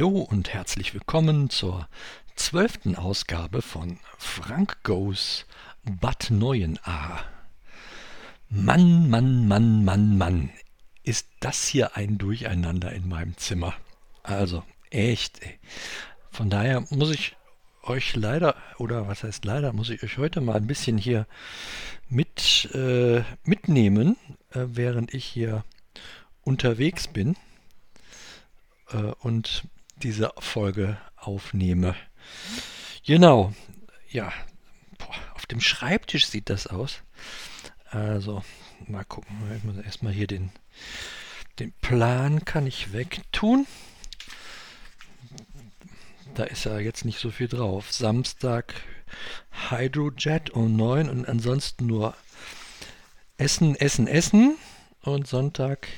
Hallo 0.00 0.20
und 0.20 0.54
herzlich 0.54 0.94
willkommen 0.94 1.50
zur 1.50 1.86
zwölften 2.34 2.96
Ausgabe 2.96 3.60
von 3.60 3.98
Frank 4.16 4.82
Goes 4.82 5.44
Bad 5.84 6.30
Neuenahr. 6.30 7.22
Mann, 8.48 9.10
Mann, 9.10 9.46
Mann, 9.46 9.84
Mann, 9.84 10.16
Mann, 10.16 10.50
ist 11.02 11.28
das 11.40 11.66
hier 11.66 11.98
ein 11.98 12.16
Durcheinander 12.16 12.90
in 12.92 13.10
meinem 13.10 13.36
Zimmer. 13.36 13.74
Also, 14.22 14.64
echt. 14.88 15.42
Ey. 15.42 15.58
Von 16.30 16.48
daher 16.48 16.82
muss 16.88 17.10
ich 17.10 17.36
euch 17.82 18.16
leider, 18.16 18.56
oder 18.78 19.06
was 19.06 19.22
heißt 19.22 19.44
leider, 19.44 19.74
muss 19.74 19.90
ich 19.90 20.02
euch 20.02 20.16
heute 20.16 20.40
mal 20.40 20.56
ein 20.56 20.66
bisschen 20.66 20.96
hier 20.96 21.26
mit 22.08 22.70
äh, 22.72 23.22
mitnehmen, 23.44 24.16
äh, 24.52 24.64
während 24.64 25.12
ich 25.12 25.26
hier 25.26 25.62
unterwegs 26.42 27.06
bin 27.06 27.36
äh, 28.92 29.12
und 29.20 29.68
diese 30.02 30.32
Folge 30.38 30.98
aufnehme. 31.16 31.94
Genau, 33.04 33.52
ja, 34.10 34.32
boah, 34.98 35.14
auf 35.34 35.46
dem 35.46 35.60
Schreibtisch 35.60 36.26
sieht 36.26 36.50
das 36.50 36.66
aus. 36.66 37.02
Also, 37.90 38.42
mal 38.86 39.04
gucken. 39.04 39.36
Ich 39.56 39.64
muss 39.64 39.76
erstmal 39.76 40.12
hier 40.12 40.26
den, 40.26 40.50
den 41.58 41.72
Plan 41.80 42.44
kann 42.44 42.66
ich 42.66 42.92
wegtun. 42.92 43.66
Da 46.34 46.44
ist 46.44 46.64
ja 46.64 46.78
jetzt 46.78 47.04
nicht 47.04 47.18
so 47.18 47.30
viel 47.30 47.48
drauf. 47.48 47.92
Samstag 47.92 48.74
Hydrojet 49.70 50.50
um 50.50 50.76
9 50.76 51.10
und 51.10 51.28
ansonsten 51.28 51.86
nur 51.86 52.14
Essen, 53.38 53.74
Essen, 53.74 54.06
Essen. 54.06 54.56
Und 55.02 55.26
Sonntag 55.26 55.88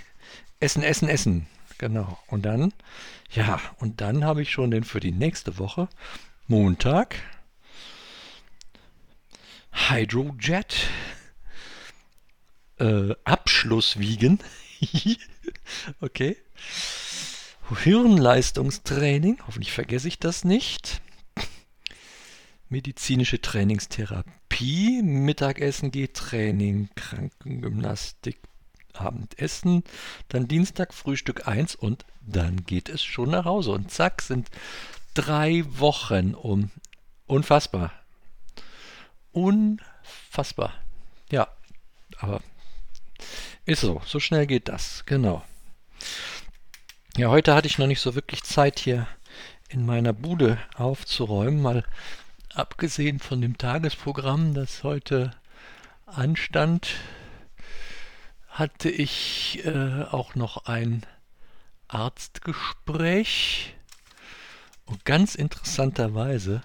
Essen, 0.61 0.83
Essen, 0.83 1.09
Essen. 1.09 1.47
Genau. 1.83 2.17
Und 2.29 2.43
dann, 2.43 2.73
ja, 3.33 3.61
und 3.81 4.01
dann 4.01 4.25
habe 4.25 4.41
ich 4.41 4.53
schon 4.53 4.71
den 4.71 4.85
für 4.85 5.01
die 5.01 5.11
nächste 5.11 5.59
Woche 5.59 5.89
Montag 6.47 7.17
Hydrojet 9.73 10.87
äh, 12.79 13.17
Abschluss 13.25 13.99
wiegen. 13.99 14.39
okay. 16.01 16.37
Hirnleistungstraining, 17.83 19.41
hoffentlich 19.45 19.73
vergesse 19.73 20.07
ich 20.07 20.21
das 20.21 20.45
nicht. 20.45 21.03
Medizinische 22.69 23.41
Trainingstherapie, 23.41 25.03
Mittagessen 25.03 25.91
geht 25.91 26.15
Training, 26.15 26.91
Krankengymnastik, 26.95 28.39
Abendessen, 28.95 29.85
dann 30.29 30.49
Dienstag 30.49 30.95
Frühstück 30.95 31.49
1 31.49 31.75
und 31.75 32.05
dann 32.21 32.65
geht 32.65 32.89
es 32.89 33.03
schon 33.03 33.31
nach 33.31 33.45
Hause. 33.45 33.73
Und 33.73 33.91
zack, 33.91 34.23
sind 34.23 34.51
drei 35.15 35.65
Wochen 35.67 36.35
um. 36.35 36.71
Unfassbar. 37.27 37.93
Unfassbar. 39.33 40.75
Ja, 41.31 41.49
aber 42.19 42.41
ist 43.65 43.81
so. 43.81 44.03
So 44.05 44.21
schnell 44.21 44.47
geht 44.47 44.69
das. 44.69 45.05
Genau. 45.07 45.45
Ja, 47.17 47.29
heute 47.29 47.55
hatte 47.55 47.69
ich 47.69 47.79
noch 47.79 47.87
nicht 47.87 48.01
so 48.01 48.15
wirklich 48.15 48.43
Zeit 48.43 48.79
hier 48.79 49.07
in 49.69 49.87
meiner 49.87 50.13
Bude 50.13 50.59
aufzuräumen, 50.75 51.63
mal 51.63 51.85
abgesehen 52.55 53.19
von 53.19 53.41
dem 53.41 53.57
Tagesprogramm, 53.57 54.55
das 54.55 54.83
heute 54.83 55.31
anstand 56.07 56.89
hatte 58.53 58.91
ich 58.91 59.65
äh, 59.65 60.05
auch 60.05 60.35
noch 60.35 60.67
ein 60.67 61.05
Arztgespräch. 61.89 63.75
Und 64.85 65.05
ganz 65.07 65.35
interessanterweise 65.35 66.63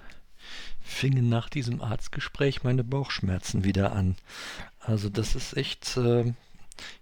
fingen 0.81 1.29
nach 1.29 1.49
diesem 1.49 1.81
Arztgespräch 1.81 2.63
meine 2.63 2.83
Bauchschmerzen 2.83 3.63
wieder 3.63 3.93
an. 3.93 4.17
Also 4.79 5.09
das 5.09 5.35
ist 5.35 5.55
echt, 5.55 5.95
äh, 5.95 6.33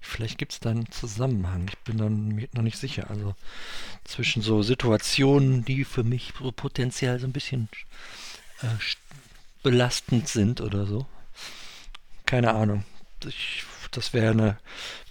vielleicht 0.01 0.37
gibt 0.37 0.53
es 0.53 0.59
da 0.59 0.69
einen 0.69 0.91
Zusammenhang. 0.91 1.67
Ich 1.69 1.77
bin 1.79 1.97
dann 1.97 2.47
noch 2.53 2.61
nicht 2.61 2.77
sicher. 2.77 3.09
Also 3.09 3.35
zwischen 4.03 4.43
so 4.43 4.61
Situationen, 4.61 5.65
die 5.65 5.83
für 5.83 6.03
mich 6.03 6.33
so 6.39 6.51
potenziell 6.51 7.19
so 7.19 7.25
ein 7.25 7.33
bisschen 7.33 7.69
äh, 8.61 8.67
belastend 9.63 10.27
sind 10.27 10.61
oder 10.61 10.85
so. 10.85 11.07
Keine 12.27 12.53
Ahnung. 12.53 12.85
Ich 13.25 13.63
das 13.97 14.13
wäre 14.13 14.31
eine 14.31 14.57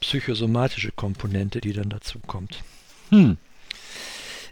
psychosomatische 0.01 0.93
Komponente, 0.93 1.61
die 1.61 1.73
dann 1.73 1.91
dazu 1.91 2.19
kommt. 2.21 2.63
Hm. 3.11 3.39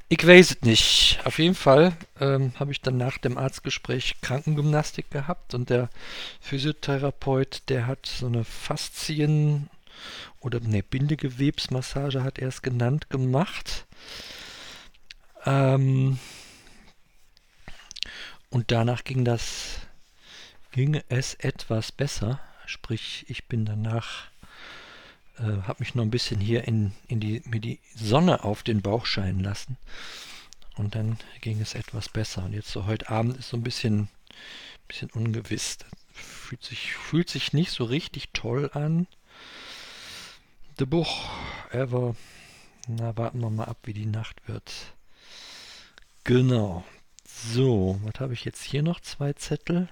Ich 0.09 0.27
weiß 0.27 0.51
es 0.51 0.61
nicht. 0.61 1.21
Auf 1.25 1.39
jeden 1.39 1.55
Fall 1.55 1.97
ähm, 2.21 2.53
habe 2.61 2.71
ich 2.73 2.83
dann 2.83 2.99
nach 2.99 3.17
dem 3.17 3.39
Arztgespräch 3.39 4.17
Krankengymnastik 4.21 5.11
gehabt 5.11 5.55
und 5.55 5.71
der 5.71 5.89
Physiotherapeut, 6.41 7.63
der 7.69 7.87
hat 7.87 8.05
so 8.05 8.27
eine 8.27 8.45
Faszien- 8.45 9.71
oder 10.41 10.61
ne, 10.61 10.83
Bindegewebsmassage 10.83 12.23
hat 12.23 12.39
er 12.39 12.49
es 12.49 12.61
genannt, 12.61 13.09
gemacht. 13.09 13.87
Ähm, 15.47 16.19
und 18.51 18.71
danach 18.71 19.05
ging 19.05 19.25
das, 19.25 19.79
ging 20.73 21.01
es 21.09 21.35
etwas 21.35 21.91
besser. 21.91 22.39
Sprich, 22.67 23.25
ich 23.29 23.47
bin 23.47 23.65
danach, 23.65 24.25
äh, 25.39 25.63
habe 25.63 25.81
mich 25.81 25.95
noch 25.95 26.05
ein 26.05 26.11
bisschen 26.11 26.41
hier 26.41 26.67
in, 26.67 26.93
in 27.09 27.21
die, 27.21 27.43
mir 27.45 27.61
die 27.61 27.81
Sonne 27.95 28.45
auf 28.45 28.63
den 28.63 28.83
Bauch 28.83 29.07
scheinen 29.07 29.41
lassen. 29.41 29.77
Und 30.77 30.95
dann 30.95 31.19
ging 31.41 31.61
es 31.61 31.75
etwas 31.75 32.09
besser. 32.09 32.45
Und 32.45 32.53
jetzt 32.53 32.71
so 32.71 32.87
heute 32.87 33.11
Abend 33.11 33.37
ist 33.37 33.51
so 33.51 33.57
ein 33.57 33.63
bisschen, 33.63 34.09
bisschen 34.89 35.11
ungewiss. 35.11 35.79
Das 35.79 35.91
fühlt 36.13 36.63
sich, 36.63 36.95
fühlt 36.95 37.29
sich 37.29 37.53
nicht 37.53 37.71
so 37.71 37.85
richtig 37.85 38.31
toll 38.33 38.71
an. 38.73 39.07
The 40.79 40.87
Buch, 40.87 41.29
ever. 41.71 42.17
Na, 42.89 43.17
warten 43.17 43.41
wir 43.41 43.51
mal 43.51 43.67
ab, 43.67 43.79
wie 43.85 43.93
die 43.93 44.07
Nacht 44.07 44.49
wird. 44.49 44.73
Genau. 46.25 46.85
So, 47.25 47.99
was 48.03 48.21
habe 48.21 48.33
ich 48.35 48.45
jetzt 48.45 48.63
hier 48.63 48.83
noch? 48.83 49.01
Zwei 49.01 49.33
Zettel. 49.35 49.89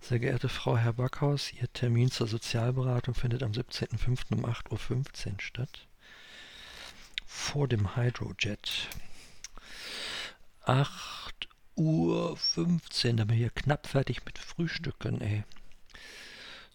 Sehr 0.00 0.18
geehrte 0.20 0.48
Frau 0.48 0.76
Herr 0.76 0.92
Backhaus, 0.92 1.52
Ihr 1.52 1.72
Termin 1.72 2.10
zur 2.10 2.28
Sozialberatung 2.28 3.14
findet 3.14 3.42
am 3.42 3.52
17.05. 3.52 4.34
um 4.34 4.46
8.15 4.46 5.32
Uhr 5.32 5.40
statt. 5.40 5.86
Vor 7.26 7.66
dem 7.66 7.96
Hydrojet. 7.96 8.88
8 10.64 11.48
Uhr 11.74 12.36
15, 12.36 13.16
da 13.16 13.24
bin 13.24 13.36
ich 13.36 13.42
hier 13.42 13.50
knapp 13.50 13.86
fertig 13.86 14.24
mit 14.24 14.38
Frühstücken, 14.38 15.20
ey. 15.20 15.44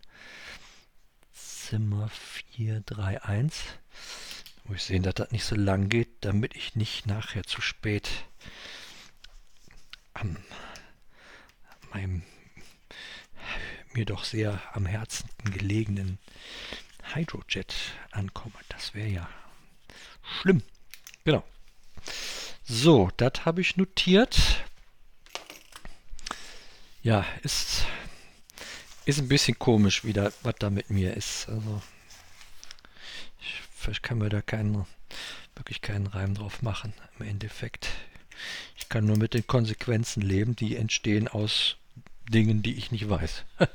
Zimmer 1.34 2.10
431 2.10 3.81
muss 4.66 4.78
ich 4.78 4.84
sehen, 4.84 5.04
dass 5.04 5.16
das 5.16 5.32
nicht 5.32 5.44
so 5.44 5.56
lang 5.56 5.90
geht, 5.90 6.10
damit 6.22 6.56
ich 6.56 6.76
nicht 6.76 7.06
nachher 7.08 7.44
zu 7.44 7.62
spät 7.62 8.10
an 10.14 10.38
meinem 11.94 12.24
mir 13.94 14.06
doch 14.06 14.24
sehr 14.24 14.62
am 14.74 14.86
Herzen 14.86 15.30
gelegenen 15.44 16.18
Hydrojet 17.14 17.74
ankomme. 18.12 18.56
Das 18.70 18.94
wäre 18.94 19.10
ja 19.10 19.30
schlimm. 20.40 20.64
Genau. 21.24 21.44
So, 22.64 23.10
das 23.18 23.46
habe 23.46 23.62
ich 23.62 23.78
notiert. 23.78 24.64
Ja, 27.04 27.26
ist, 27.44 27.86
ist 29.06 29.20
ein 29.20 29.28
bisschen 29.28 29.58
komisch, 29.58 30.06
wie 30.06 30.14
da, 30.14 30.32
was 30.44 30.56
da 30.60 30.70
mit 30.70 30.90
mir 30.90 31.16
ist. 31.16 31.50
Also 31.50 31.82
ich 33.90 34.02
kann 34.02 34.20
mir 34.20 34.30
da 34.30 34.42
keinen, 34.42 34.86
wirklich 35.56 35.82
keinen 35.82 36.08
Reim 36.08 36.36
drauf 36.36 36.62
machen 36.62 36.94
im 37.20 37.26
Endeffekt. 37.26 37.90
Ich 38.78 38.90
kann 38.90 39.06
nur 39.06 39.18
mit 39.18 39.34
den 39.34 39.48
Konsequenzen 39.48 40.22
leben, 40.22 40.56
die 40.56 40.76
entstehen 40.76 41.28
aus 41.28 41.78
Dingen, 42.30 42.64
die 42.64 42.76
ich 42.76 42.92
nicht 42.92 43.10
weiß. 43.10 43.44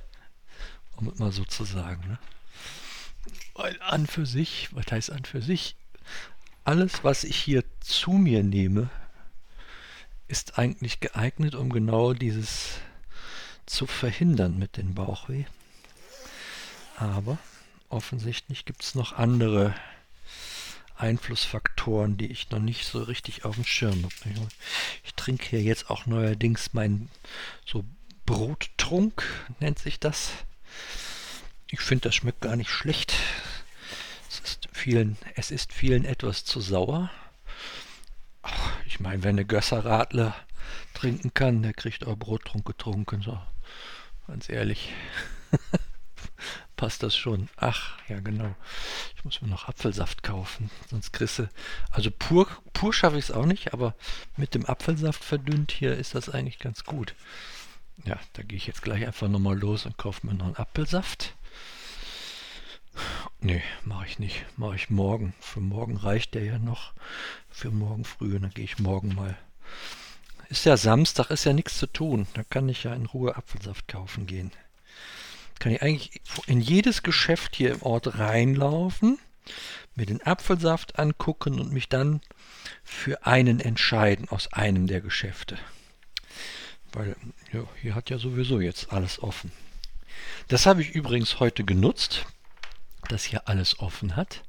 um 0.97 1.09
es 1.09 1.19
mal 1.19 1.33
so 1.33 1.45
zu 1.45 1.65
sagen. 1.65 2.03
Ne? 2.09 2.19
Weil 3.55 3.81
an 3.83 4.07
für 4.07 4.27
sich, 4.27 4.69
was 4.73 4.87
heißt 4.91 5.11
an 5.11 5.25
für 5.25 5.43
sich? 5.43 5.77
Alles, 6.65 7.05
was 7.05 7.25
ich 7.25 7.37
hier 7.37 7.65
zu 7.81 8.13
mir 8.13 8.43
nehme, 8.43 8.91
ist 10.29 10.59
eigentlich 10.59 11.01
geeignet, 11.01 11.55
um 11.55 11.71
genau 11.71 12.13
dieses 12.13 12.79
zu 13.67 13.87
verhindern 13.87 14.59
mit 14.59 14.77
dem 14.77 14.95
Bauchweh. 14.95 15.45
Aber 16.97 17.39
offensichtlich 17.89 18.65
gibt 18.65 18.83
es 18.83 18.95
noch 18.95 19.13
andere 19.13 19.75
Einflussfaktoren, 20.97 22.17
die 22.17 22.31
ich 22.31 22.51
noch 22.51 22.59
nicht 22.59 22.87
so 22.87 23.03
richtig 23.03 23.45
auf 23.45 23.57
dem 23.57 23.65
Schirm 23.65 24.03
habe. 24.03 24.49
Ich 25.05 25.15
trinke 25.15 25.47
hier 25.47 25.63
jetzt 25.63 25.91
auch 25.91 26.07
neuerdings 26.07 26.73
meinen 26.73 27.11
so 27.65 27.85
Brottrunk, 28.25 29.23
nennt 29.61 29.79
sich 29.79 30.01
das. 30.01 30.31
ich 31.69 31.81
finde, 31.81 32.09
das 32.09 32.15
schmeckt 32.15 32.41
gar 32.41 32.57
nicht 32.57 32.71
schlecht. 32.71 33.15
Es 34.29 34.41
ist 34.41 34.69
vielen, 34.73 35.17
es 35.35 35.51
ist 35.51 35.73
vielen 35.73 36.05
etwas 36.05 36.45
zu 36.45 36.61
sauer. 36.61 37.11
Ach, 38.43 38.73
ich 38.87 39.01
meine, 39.01 39.23
wenn 39.23 39.37
eine 39.37 39.45
Gösser 39.45 40.07
trinken 40.95 41.35
kann, 41.35 41.63
der 41.63 41.75
kriegt 41.75 42.07
auch 42.07 42.17
Brottrunk 42.17 42.65
getrunken. 42.65 43.23
So, 43.23 43.39
ganz 44.27 44.49
ehrlich. 44.49 44.93
passt 46.77 47.03
das 47.03 47.17
schon. 47.17 47.49
Ach, 47.57 47.99
ja 48.09 48.21
genau. 48.21 48.55
Ich 49.17 49.25
muss 49.25 49.41
mir 49.41 49.49
noch 49.49 49.69
Apfelsaft 49.69 50.23
kaufen, 50.23 50.71
sonst 50.91 51.13
kriegst 51.13 51.39
du... 51.39 51.49
Also 51.91 52.11
pur, 52.11 52.49
pur 52.73 52.93
schaffe 52.93 53.19
ich 53.19 53.27
es 53.27 53.31
auch 53.31 53.47
nicht, 53.47 53.73
aber 53.73 53.95
mit 54.37 54.55
dem 54.55 54.67
Apfelsaft 54.67 55.25
verdünnt 55.25 55.73
hier 55.73 55.97
ist 55.97 56.15
das 56.15 56.29
eigentlich 56.29 56.59
ganz 56.59 56.85
gut. 56.85 57.15
Ja, 58.05 58.19
da 58.35 58.43
gehe 58.43 58.59
ich 58.59 58.67
jetzt 58.67 58.83
gleich 58.83 59.07
einfach 59.07 59.29
nochmal 59.29 59.59
los 59.59 59.87
und 59.87 59.97
kaufe 59.97 60.27
mir 60.27 60.35
noch 60.35 60.47
einen 60.47 60.57
Apfelsaft. 60.57 61.35
Nee, 63.41 63.63
mache 63.85 64.07
ich 64.07 64.19
nicht. 64.19 64.45
Mache 64.57 64.77
ich 64.77 64.91
morgen. 64.91 65.35
Für 65.41 65.61
morgen 65.61 65.97
reicht 65.97 66.35
der 66.35 66.45
ja 66.45 66.59
noch. 66.59 66.93
Für 67.51 67.71
morgen 67.71 68.05
früh. 68.05 68.39
Dann 68.39 68.51
gehe 68.51 68.65
ich 68.65 68.79
morgen 68.79 69.15
mal. 69.15 69.37
Ist 70.49 70.65
ja 70.65 70.77
Samstag, 70.77 71.31
ist 71.31 71.45
ja 71.45 71.53
nichts 71.53 71.79
zu 71.79 71.87
tun. 71.87 72.27
Da 72.35 72.45
kann 72.45 72.69
ich 72.69 72.85
ja 72.85 72.95
in 72.95 73.07
Ruhe 73.07 73.37
Apfelsaft 73.37 73.89
kaufen 73.89 74.27
gehen 74.27 74.51
kann 75.59 75.73
ich 75.73 75.83
eigentlich 75.83 76.21
in 76.47 76.61
jedes 76.61 77.03
Geschäft 77.03 77.57
hier 77.57 77.73
im 77.73 77.83
Ort 77.83 78.19
reinlaufen, 78.19 79.19
mir 79.95 80.07
den 80.07 80.23
Apfelsaft 80.23 80.99
angucken 80.99 81.61
und 81.61 81.73
mich 81.73 81.89
dann 81.89 82.21
für 82.85 83.27
einen 83.27 83.61
entscheiden 83.61 84.29
aus 84.29 84.53
einem 84.53 84.87
der 84.87 85.01
Geschäfte. 85.01 85.59
Weil 86.93 87.17
ja, 87.53 87.65
hier 87.81 87.95
hat 87.95 88.11
ja 88.11 88.19
sowieso 88.19 88.61
jetzt 88.61 88.93
alles 88.93 89.23
offen. 89.23 89.53
Das 90.49 90.67
habe 90.67 90.83
ich 90.83 90.91
übrigens 90.91 91.41
heute 91.41 91.65
genutzt, 91.65 92.27
dass 93.09 93.25
hier 93.25 93.49
alles 93.49 93.79
offen 93.79 94.17
hat, 94.17 94.43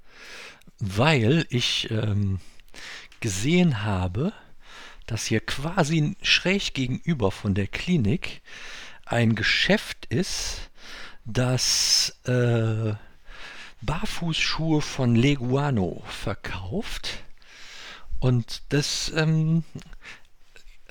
weil 0.80 1.46
ich 1.50 1.90
ähm, 1.92 2.40
gesehen 3.20 3.84
habe, 3.84 4.34
dass 5.06 5.26
hier 5.26 5.40
quasi 5.40 6.16
schräg 6.22 6.74
gegenüber 6.74 7.32
von 7.32 7.56
der 7.56 7.68
Klinik 7.68 8.42
ein 9.06 9.36
Geschäft 9.36 10.06
ist, 10.08 10.70
das 11.28 12.18
äh, 12.26 12.94
Barfußschuhe 13.82 14.82
von 14.82 15.16
Leguano 15.16 16.02
verkauft. 16.08 17.24
Und 18.20 18.64
das, 18.70 19.12
ähm, 19.16 19.64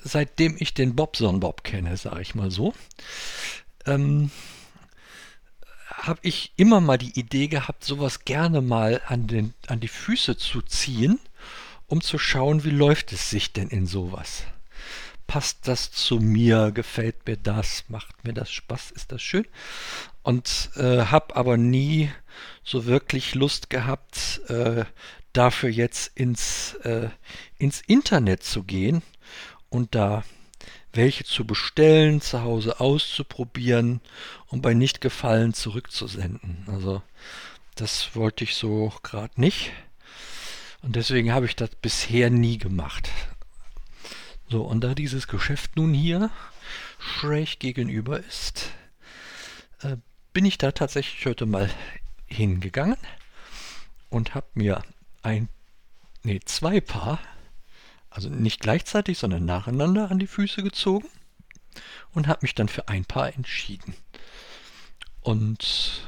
seitdem 0.01 0.55
ich 0.59 0.73
den 0.73 0.95
Bobson 0.95 1.39
Bob 1.39 1.63
kenne, 1.63 1.97
sage 1.97 2.21
ich 2.21 2.35
mal 2.35 2.51
so, 2.51 2.73
ähm, 3.85 4.31
habe 5.89 6.19
ich 6.21 6.53
immer 6.55 6.79
mal 6.79 6.97
die 6.97 7.19
Idee 7.19 7.47
gehabt, 7.47 7.83
sowas 7.83 8.23
gerne 8.23 8.61
mal 8.61 9.01
an, 9.07 9.27
den, 9.27 9.53
an 9.67 9.79
die 9.79 9.87
Füße 9.87 10.37
zu 10.37 10.61
ziehen, 10.61 11.19
um 11.87 12.01
zu 12.01 12.17
schauen, 12.19 12.63
wie 12.63 12.69
läuft 12.69 13.11
es 13.11 13.29
sich 13.29 13.51
denn 13.51 13.69
in 13.69 13.87
sowas 13.87 14.43
passt 15.27 15.67
das 15.67 15.91
zu 15.91 16.19
mir, 16.19 16.71
gefällt 16.71 17.27
mir 17.27 17.37
das, 17.37 17.83
macht 17.89 18.23
mir 18.23 18.33
das 18.33 18.49
Spaß, 18.49 18.91
ist 18.91 19.11
das 19.11 19.21
schön. 19.21 19.45
Und 20.23 20.71
äh, 20.75 21.05
habe 21.05 21.35
aber 21.35 21.57
nie 21.57 22.09
so 22.63 22.85
wirklich 22.85 23.35
Lust 23.35 23.69
gehabt, 23.69 24.41
äh, 24.47 24.85
dafür 25.33 25.69
jetzt 25.69 26.17
ins, 26.17 26.73
äh, 26.83 27.09
ins 27.57 27.81
Internet 27.81 28.43
zu 28.43 28.63
gehen 28.63 29.03
und 29.69 29.93
da 29.93 30.23
welche 30.93 31.23
zu 31.23 31.45
bestellen, 31.45 32.21
zu 32.21 32.41
Hause 32.41 32.79
auszuprobieren 32.79 34.01
und 34.47 34.61
bei 34.61 34.73
nicht 34.73 34.99
gefallen 34.99 35.53
zurückzusenden. 35.53 36.65
Also 36.67 37.03
das 37.75 38.15
wollte 38.15 38.43
ich 38.43 38.55
so 38.55 38.91
gerade 39.03 39.39
nicht. 39.39 39.71
Und 40.81 40.95
deswegen 40.95 41.33
habe 41.33 41.45
ich 41.45 41.55
das 41.55 41.69
bisher 41.81 42.29
nie 42.29 42.57
gemacht. 42.57 43.09
So, 44.49 44.61
und 44.63 44.81
da 44.81 44.93
dieses 44.93 45.27
Geschäft 45.27 45.75
nun 45.75 45.93
hier 45.93 46.29
schräg 46.99 47.59
gegenüber 47.59 48.19
ist, 48.19 48.71
äh, 49.81 49.97
bin 50.31 50.45
ich 50.45 50.57
da 50.57 50.71
tatsächlich 50.71 51.25
heute 51.25 51.45
mal 51.45 51.69
hingegangen 52.27 52.97
und 54.09 54.35
habe 54.35 54.47
mir 54.53 54.83
ein, 55.21 55.49
nee, 56.23 56.39
zwei 56.45 56.79
Paar, 56.79 57.19
also 58.09 58.29
nicht 58.29 58.61
gleichzeitig, 58.61 59.17
sondern 59.17 59.43
nacheinander 59.43 60.09
an 60.09 60.19
die 60.19 60.27
Füße 60.27 60.63
gezogen 60.63 61.09
und 62.13 62.27
habe 62.27 62.39
mich 62.43 62.55
dann 62.55 62.69
für 62.69 62.87
ein 62.87 63.03
Paar 63.03 63.33
entschieden. 63.33 63.95
Und 65.21 66.07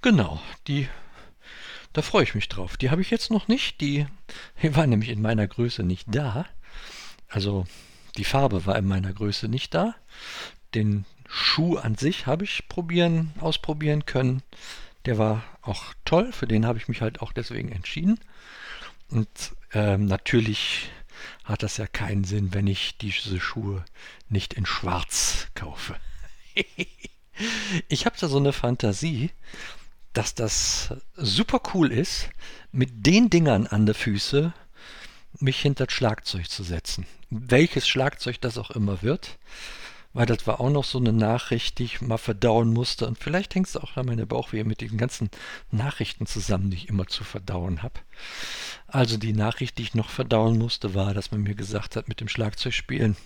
genau, 0.00 0.40
die, 0.68 0.88
da 1.92 2.02
freue 2.02 2.22
ich 2.22 2.36
mich 2.36 2.48
drauf. 2.48 2.76
Die 2.76 2.90
habe 2.90 3.02
ich 3.02 3.10
jetzt 3.10 3.32
noch 3.32 3.48
nicht, 3.48 3.80
die, 3.80 4.06
die 4.62 4.76
war 4.76 4.86
nämlich 4.86 5.08
in 5.08 5.20
meiner 5.20 5.48
Größe 5.48 5.82
nicht 5.82 6.06
da. 6.14 6.46
Also 7.28 7.66
die 8.16 8.24
Farbe 8.24 8.66
war 8.66 8.76
in 8.76 8.86
meiner 8.86 9.12
Größe 9.12 9.48
nicht 9.48 9.74
da. 9.74 9.94
Den 10.74 11.04
Schuh 11.28 11.76
an 11.76 11.94
sich 11.94 12.26
habe 12.26 12.44
ich 12.44 12.68
probieren, 12.68 13.32
ausprobieren 13.40 14.06
können. 14.06 14.42
Der 15.04 15.18
war 15.18 15.44
auch 15.62 15.94
toll, 16.04 16.32
für 16.32 16.46
den 16.46 16.66
habe 16.66 16.78
ich 16.78 16.88
mich 16.88 17.00
halt 17.00 17.20
auch 17.20 17.32
deswegen 17.32 17.70
entschieden. 17.70 18.18
Und 19.10 19.28
ähm, 19.72 20.06
natürlich 20.06 20.90
hat 21.44 21.62
das 21.62 21.76
ja 21.76 21.86
keinen 21.86 22.24
Sinn, 22.24 22.54
wenn 22.54 22.66
ich 22.66 22.98
diese 22.98 23.40
Schuhe 23.40 23.84
nicht 24.28 24.54
in 24.54 24.66
Schwarz 24.66 25.48
kaufe. 25.54 25.96
ich 27.88 28.06
habe 28.06 28.16
da 28.18 28.28
so 28.28 28.38
eine 28.38 28.52
Fantasie, 28.52 29.30
dass 30.12 30.34
das 30.34 30.94
super 31.14 31.60
cool 31.74 31.92
ist, 31.92 32.28
mit 32.72 33.06
den 33.06 33.30
Dingern 33.30 33.66
an 33.66 33.86
der 33.86 33.94
Füße 33.94 34.52
mich 35.38 35.60
hinter 35.60 35.86
das 35.86 35.94
Schlagzeug 35.94 36.48
zu 36.50 36.62
setzen. 36.62 37.06
Welches 37.30 37.86
Schlagzeug 37.86 38.40
das 38.40 38.58
auch 38.58 38.70
immer 38.70 39.02
wird. 39.02 39.38
Weil 40.14 40.26
das 40.26 40.46
war 40.46 40.60
auch 40.60 40.70
noch 40.70 40.84
so 40.84 40.98
eine 40.98 41.12
Nachricht, 41.12 41.78
die 41.78 41.84
ich 41.84 42.00
mal 42.00 42.16
verdauen 42.16 42.72
musste. 42.72 43.06
Und 43.06 43.18
vielleicht 43.18 43.54
hängt 43.54 43.68
es 43.68 43.76
auch 43.76 43.96
an 43.96 44.06
meine 44.06 44.26
Bauchwehe 44.26 44.64
mit 44.64 44.80
den 44.80 44.96
ganzen 44.96 45.30
Nachrichten 45.70 46.26
zusammen, 46.26 46.70
die 46.70 46.78
ich 46.78 46.88
immer 46.88 47.06
zu 47.06 47.24
verdauen 47.24 47.82
habe. 47.82 48.00
Also 48.86 49.18
die 49.18 49.34
Nachricht, 49.34 49.76
die 49.76 49.82
ich 49.82 49.94
noch 49.94 50.08
verdauen 50.08 50.58
musste, 50.58 50.94
war, 50.94 51.12
dass 51.12 51.30
man 51.30 51.42
mir 51.42 51.54
gesagt 51.54 51.94
hat, 51.94 52.08
mit 52.08 52.20
dem 52.20 52.28
Schlagzeugspielen 52.28 53.16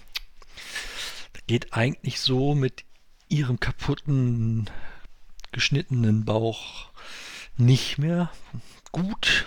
geht 1.46 1.72
eigentlich 1.72 2.20
so 2.20 2.54
mit 2.54 2.84
ihrem 3.28 3.58
kaputten, 3.60 4.68
geschnittenen 5.52 6.24
Bauch 6.24 6.90
nicht 7.56 7.98
mehr 7.98 8.30
gut 8.90 9.46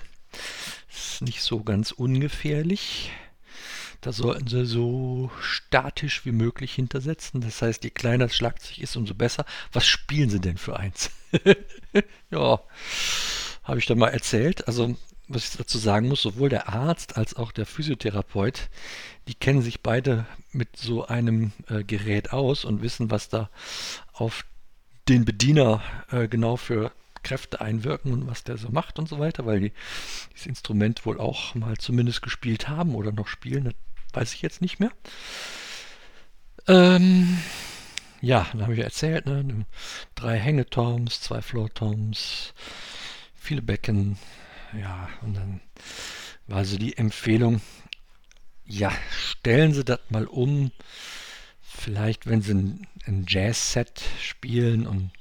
ist 1.16 1.22
nicht 1.22 1.42
so 1.42 1.64
ganz 1.64 1.92
ungefährlich. 1.92 3.12
Da 4.06 4.12
sollten 4.12 4.48
sie 4.48 4.68
so 4.68 5.32
statisch 5.42 6.28
wie 6.28 6.32
möglich 6.32 6.76
hintersetzen. 6.76 7.42
Das 7.42 7.64
heißt, 7.64 7.84
je 7.84 7.90
kleiner 7.90 8.28
das 8.28 8.36
Schlagzeug 8.36 8.78
ist, 8.78 8.96
umso 8.96 9.16
besser. 9.16 9.46
Was 9.74 9.88
spielen 9.88 10.30
sie 10.30 10.40
denn 10.40 10.60
für 10.60 10.78
eins? 10.78 11.10
ja, 12.30 12.60
habe 13.64 13.80
ich 13.80 13.88
da 13.88 13.96
mal 13.96 14.10
erzählt. 14.10 14.68
Also, 14.68 14.96
was 15.28 15.50
ich 15.50 15.58
dazu 15.58 15.80
sagen 15.80 16.08
muss, 16.08 16.22
sowohl 16.22 16.50
der 16.50 16.70
Arzt 16.70 17.18
als 17.18 17.36
auch 17.36 17.52
der 17.52 17.66
Physiotherapeut, 17.66 18.70
die 19.28 19.34
kennen 19.34 19.64
sich 19.64 19.82
beide 19.82 20.28
mit 20.52 20.78
so 20.78 21.08
einem 21.08 21.52
äh, 21.68 21.84
Gerät 21.84 22.32
aus 22.32 22.64
und 22.64 22.84
wissen, 22.84 23.10
was 23.10 23.30
da 23.30 23.50
auf 24.14 24.46
den 25.10 25.26
Bediener 25.26 25.82
äh, 26.12 26.28
genau 26.28 26.58
für 26.58 26.92
Kräfte 27.24 27.60
einwirken 27.60 28.14
und 28.14 28.28
was 28.28 28.44
der 28.44 28.58
so 28.58 28.70
macht 28.70 29.00
und 29.00 29.10
so 29.10 29.18
weiter, 29.18 29.48
weil 29.48 29.62
die 29.62 29.72
dieses 30.34 30.46
Instrument 30.46 31.08
wohl 31.08 31.20
auch 31.20 31.56
mal 31.56 31.76
zumindest 31.78 32.22
gespielt 32.22 32.68
haben 32.68 32.94
oder 32.94 33.12
noch 33.12 33.28
spielen, 33.28 33.64
das 33.64 33.74
weiß 34.16 34.34
ich 34.34 34.42
jetzt 34.42 34.62
nicht 34.62 34.80
mehr. 34.80 34.92
Ähm, 36.68 37.38
ja, 38.22 38.48
dann 38.52 38.64
habe 38.64 38.74
ich 38.74 38.80
erzählt, 38.80 39.26
ne, 39.26 39.66
drei 40.16 40.40
Hängetoms, 40.40 41.22
zwei 41.22 41.42
Floortoms, 41.42 42.54
viele 43.36 43.62
Becken, 43.62 44.18
ja, 44.80 45.10
und 45.22 45.36
dann 45.36 45.62
war 46.48 46.60
also 46.60 46.78
die 46.78 46.98
Empfehlung, 46.98 47.62
ja, 48.66 48.92
stellen 49.12 49.74
Sie 49.74 49.84
das 49.84 50.00
mal 50.10 50.26
um, 50.26 50.72
vielleicht 51.62 52.28
wenn 52.28 52.42
Sie 52.42 52.54
ein, 52.54 52.88
ein 53.06 53.26
Jazz-Set 53.28 54.02
spielen 54.20 54.88
und 54.88 55.12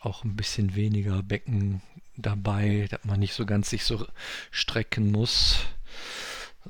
auch 0.00 0.24
ein 0.24 0.34
bisschen 0.34 0.74
weniger 0.74 1.22
Becken 1.22 1.82
dabei, 2.16 2.88
dass 2.90 3.04
man 3.04 3.20
nicht 3.20 3.34
so 3.34 3.46
ganz 3.46 3.70
sich 3.70 3.84
so 3.84 4.06
strecken 4.50 5.12
muss, 5.12 5.60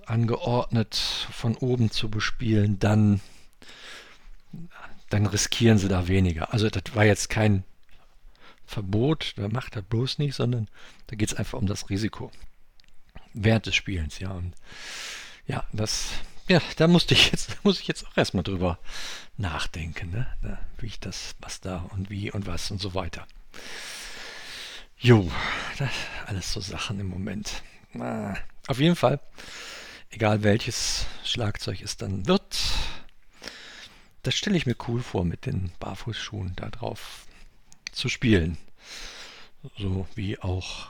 angeordnet 0.06 0.96
von 1.32 1.56
oben 1.56 1.90
zu 1.90 2.10
bespielen, 2.10 2.78
dann, 2.78 3.20
dann 5.08 5.26
riskieren 5.26 5.78
sie 5.78 5.88
da 5.88 6.08
weniger. 6.08 6.52
Also 6.52 6.70
das 6.70 6.94
war 6.94 7.04
jetzt 7.04 7.28
kein 7.28 7.64
Verbot, 8.66 9.34
da 9.36 9.48
macht 9.48 9.76
er 9.76 9.82
bloß 9.82 10.18
nicht, 10.18 10.34
sondern 10.34 10.68
da 11.08 11.16
geht 11.16 11.32
es 11.32 11.36
einfach 11.36 11.58
um 11.58 11.66
das 11.66 11.90
Risiko 11.90 12.30
während 13.34 13.66
des 13.66 13.74
Spielens, 13.74 14.18
ja. 14.18 14.30
Und 14.30 14.54
ja, 15.46 15.64
das, 15.72 16.10
ja, 16.48 16.60
da 16.76 16.86
musste 16.86 17.14
ich 17.14 17.32
jetzt, 17.32 17.58
muss 17.64 17.80
ich 17.80 17.88
jetzt 17.88 18.06
auch 18.06 18.16
erstmal 18.16 18.44
drüber 18.44 18.78
nachdenken, 19.36 20.10
ne? 20.10 20.58
wie 20.78 20.86
ich 20.86 21.00
das, 21.00 21.34
was 21.40 21.60
da 21.60 21.78
und 21.90 22.10
wie 22.10 22.30
und 22.30 22.46
was 22.46 22.70
und 22.70 22.80
so 22.80 22.94
weiter. 22.94 23.26
Jo, 24.98 25.30
das 25.78 25.90
alles 26.26 26.52
so 26.52 26.60
Sachen 26.60 27.00
im 27.00 27.06
Moment. 27.06 27.62
Ah, 27.98 28.34
auf 28.66 28.78
jeden 28.78 28.96
Fall, 28.96 29.18
egal 30.10 30.42
welches 30.42 31.06
Schlagzeug 31.24 31.82
es 31.82 31.96
dann 31.96 32.26
wird, 32.26 32.58
das 34.22 34.34
stelle 34.34 34.56
ich 34.56 34.66
mir 34.66 34.76
cool 34.88 35.02
vor, 35.02 35.24
mit 35.24 35.46
den 35.46 35.72
Barfußschuhen 35.78 36.54
da 36.56 36.68
drauf 36.68 37.26
zu 37.92 38.08
spielen. 38.08 38.58
So 39.78 40.06
wie 40.14 40.38
auch 40.38 40.88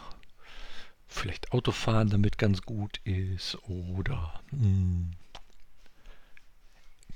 vielleicht 1.09 1.53
Autofahren 1.53 2.11
damit 2.11 2.39
ganz 2.39 2.62
gut 2.62 3.00
ist 3.05 3.59
oder 3.69 4.41
mh, 4.50 4.62
hm, 4.62 5.11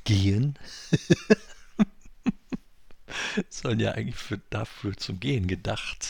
gehen. 0.04 0.58
Sollen 3.48 3.80
ja 3.80 3.92
eigentlich 3.92 4.16
für, 4.16 4.38
dafür 4.50 4.96
zum 4.96 5.20
Gehen 5.20 5.46
gedacht 5.46 6.08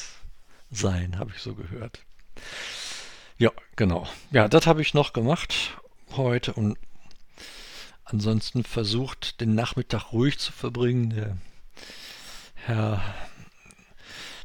sein, 0.71 1.19
habe 1.19 1.33
ich 1.35 1.43
so 1.43 1.55
gehört. 1.55 2.01
Ja, 3.39 3.53
genau. 3.77 4.09
Ja, 4.31 4.49
das 4.49 4.67
habe 4.67 4.83
ich 4.83 4.95
noch 4.95 5.13
gemacht 5.13 5.77
heute 6.13 6.53
und 6.55 6.79
ansonsten 8.05 8.65
versucht, 8.65 9.41
den 9.41 9.55
Nachmittag 9.55 10.13
ruhig 10.13 10.39
zu 10.39 10.53
verbringen. 10.53 11.11
Der 11.11 11.37
Herr, 12.55 13.15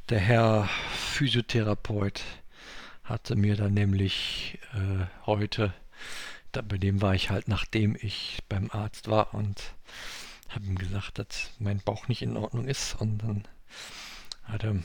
der 0.09 0.19
Herr 0.19 0.69
Physiotherapeut 1.13 2.21
hatte 3.03 3.35
mir 3.35 3.55
dann 3.55 3.73
nämlich 3.73 4.59
äh, 4.73 5.05
heute, 5.25 5.73
da, 6.51 6.61
bei 6.61 6.77
dem 6.77 7.01
war 7.01 7.15
ich 7.15 7.29
halt 7.29 7.47
nachdem 7.47 7.95
ich 7.99 8.39
beim 8.49 8.69
Arzt 8.71 9.07
war 9.07 9.33
und 9.33 9.61
habe 10.49 10.65
ihm 10.65 10.77
gesagt, 10.77 11.19
dass 11.19 11.51
mein 11.59 11.79
Bauch 11.79 12.07
nicht 12.07 12.21
in 12.21 12.37
Ordnung 12.37 12.67
ist 12.67 12.99
und 12.99 13.19
dann 13.19 13.47
hat 14.43 14.63
er 14.63 14.75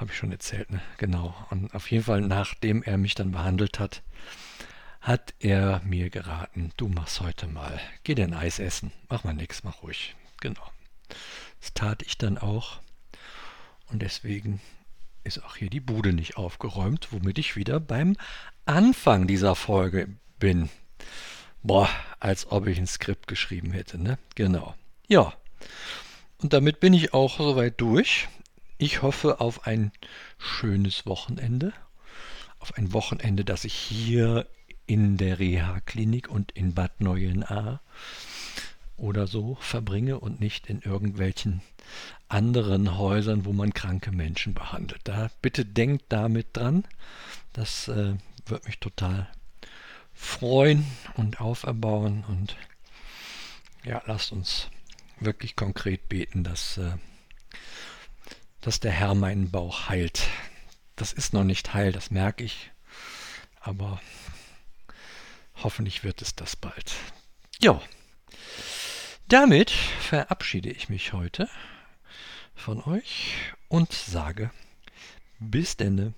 habe 0.00 0.12
ich 0.12 0.16
schon 0.16 0.32
erzählt, 0.32 0.70
ne? 0.70 0.80
Genau. 0.96 1.34
Und 1.50 1.74
auf 1.74 1.90
jeden 1.90 2.04
Fall, 2.04 2.22
nachdem 2.22 2.82
er 2.82 2.96
mich 2.96 3.14
dann 3.14 3.32
behandelt 3.32 3.78
hat, 3.78 4.02
hat 5.00 5.34
er 5.38 5.80
mir 5.84 6.10
geraten, 6.10 6.72
du 6.76 6.88
machst 6.88 7.20
heute 7.20 7.46
mal, 7.46 7.80
geh 8.04 8.14
denn 8.14 8.34
Eis 8.34 8.58
essen, 8.58 8.92
mach 9.08 9.24
mal 9.24 9.34
nichts, 9.34 9.64
mach 9.64 9.82
ruhig. 9.82 10.14
Genau. 10.40 10.66
Das 11.60 11.74
tat 11.74 12.02
ich 12.02 12.18
dann 12.18 12.38
auch. 12.38 12.80
Und 13.90 14.02
deswegen 14.02 14.60
ist 15.24 15.42
auch 15.42 15.56
hier 15.56 15.70
die 15.70 15.80
Bude 15.80 16.12
nicht 16.12 16.36
aufgeräumt, 16.36 17.08
womit 17.12 17.38
ich 17.38 17.56
wieder 17.56 17.80
beim 17.80 18.16
Anfang 18.64 19.26
dieser 19.26 19.54
Folge 19.54 20.08
bin. 20.38 20.70
Boah, 21.62 21.88
als 22.18 22.50
ob 22.50 22.66
ich 22.66 22.78
ein 22.78 22.86
Skript 22.86 23.26
geschrieben 23.26 23.72
hätte, 23.72 23.98
ne? 23.98 24.18
Genau. 24.34 24.74
Ja. 25.08 25.34
Und 26.38 26.52
damit 26.52 26.80
bin 26.80 26.94
ich 26.94 27.12
auch 27.12 27.38
soweit 27.38 27.80
durch. 27.80 28.28
Ich 28.78 29.02
hoffe 29.02 29.40
auf 29.40 29.66
ein 29.66 29.92
schönes 30.38 31.04
Wochenende. 31.04 31.74
Auf 32.60 32.76
ein 32.78 32.92
Wochenende, 32.94 33.44
das 33.44 33.64
ich 33.64 33.74
hier 33.74 34.46
in 34.90 35.16
der 35.16 35.38
Reha-Klinik 35.38 36.28
und 36.28 36.50
in 36.50 36.74
Bad 36.74 37.00
Neuenahr 37.00 37.80
oder 38.96 39.28
so 39.28 39.56
verbringe 39.60 40.18
und 40.18 40.40
nicht 40.40 40.66
in 40.66 40.80
irgendwelchen 40.80 41.62
anderen 42.28 42.98
Häusern, 42.98 43.44
wo 43.44 43.52
man 43.52 43.72
kranke 43.72 44.10
Menschen 44.10 44.52
behandelt. 44.52 45.00
Da 45.04 45.30
bitte 45.42 45.64
denkt 45.64 46.06
damit 46.08 46.56
dran. 46.56 46.82
Das 47.52 47.86
äh, 47.86 48.14
wird 48.46 48.66
mich 48.66 48.80
total 48.80 49.28
freuen 50.12 50.84
und 51.14 51.40
auferbauen 51.40 52.24
und 52.26 52.56
ja, 53.84 54.02
lasst 54.06 54.32
uns 54.32 54.70
wirklich 55.20 55.54
konkret 55.54 56.08
beten, 56.08 56.42
dass 56.42 56.78
äh, 56.78 56.96
dass 58.60 58.80
der 58.80 58.90
Herr 58.90 59.14
meinen 59.14 59.52
Bauch 59.52 59.88
heilt. 59.88 60.26
Das 60.96 61.12
ist 61.12 61.32
noch 61.32 61.44
nicht 61.44 61.74
heil, 61.74 61.92
das 61.92 62.10
merke 62.10 62.42
ich. 62.42 62.72
Aber 63.60 64.00
hoffentlich 65.62 66.04
wird 66.04 66.22
es 66.22 66.34
das 66.34 66.56
bald. 66.56 66.92
Ja, 67.60 67.80
damit 69.28 69.70
verabschiede 69.70 70.70
ich 70.70 70.88
mich 70.88 71.12
heute 71.12 71.48
von 72.54 72.82
euch 72.82 73.34
und 73.68 73.92
sage 73.92 74.50
bis 75.38 75.76
denne. 75.76 76.14